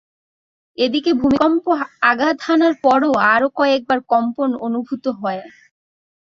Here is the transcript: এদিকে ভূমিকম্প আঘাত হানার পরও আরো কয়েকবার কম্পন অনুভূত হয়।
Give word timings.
এদিকে 0.77 1.11
ভূমিকম্প 1.13 1.65
আঘাত 2.11 2.37
হানার 2.41 2.73
পরও 2.83 3.11
আরো 3.33 3.47
কয়েকবার 3.55 3.99
কম্পন 4.11 4.49
অনুভূত 4.65 5.05
হয়। 5.19 5.41